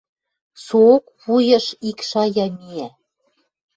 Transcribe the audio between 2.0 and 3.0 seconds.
шая миӓ